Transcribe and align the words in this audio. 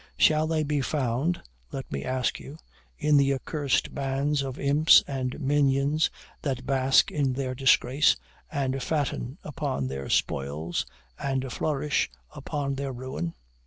Shall 0.17 0.47
they 0.47 0.63
be 0.63 0.81
found, 0.81 1.43
let 1.71 1.91
me 1.91 2.03
ask 2.03 2.39
you, 2.39 2.57
in 2.97 3.17
the 3.17 3.35
accursed 3.35 3.93
bands 3.93 4.41
of 4.41 4.57
imps 4.59 5.03
and 5.05 5.39
minions 5.39 6.09
that 6.41 6.65
bask 6.65 7.11
in 7.11 7.33
their 7.33 7.53
disgrace, 7.53 8.15
and 8.51 8.81
fatten 8.81 9.37
upon 9.43 9.85
their 9.89 10.09
spoils, 10.09 10.87
and 11.19 11.53
flourish 11.53 12.09
upon 12.31 12.73
their 12.73 12.91
ruin? 12.91 13.35